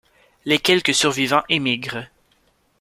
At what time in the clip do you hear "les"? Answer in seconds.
0.45-0.57